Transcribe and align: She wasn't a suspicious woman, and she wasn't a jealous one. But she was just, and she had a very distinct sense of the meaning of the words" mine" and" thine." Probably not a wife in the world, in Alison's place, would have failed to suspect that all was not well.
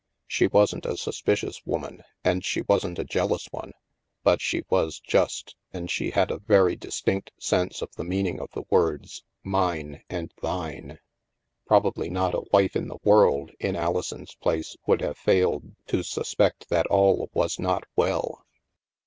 She 0.25 0.47
wasn't 0.47 0.87
a 0.87 0.97
suspicious 0.97 1.63
woman, 1.63 2.01
and 2.23 2.43
she 2.43 2.63
wasn't 2.63 2.97
a 2.97 3.03
jealous 3.03 3.45
one. 3.51 3.71
But 4.23 4.41
she 4.41 4.63
was 4.67 4.99
just, 4.99 5.55
and 5.73 5.91
she 5.91 6.09
had 6.09 6.31
a 6.31 6.39
very 6.39 6.75
distinct 6.75 7.29
sense 7.37 7.83
of 7.83 7.91
the 7.93 8.03
meaning 8.03 8.39
of 8.39 8.49
the 8.53 8.63
words" 8.71 9.23
mine" 9.43 10.01
and" 10.09 10.33
thine." 10.41 10.97
Probably 11.67 12.09
not 12.09 12.33
a 12.33 12.45
wife 12.51 12.75
in 12.75 12.87
the 12.87 12.97
world, 13.03 13.51
in 13.59 13.75
Alison's 13.75 14.33
place, 14.33 14.75
would 14.87 15.01
have 15.01 15.19
failed 15.19 15.65
to 15.89 16.01
suspect 16.01 16.69
that 16.69 16.87
all 16.87 17.29
was 17.35 17.59
not 17.59 17.83
well. 17.95 18.43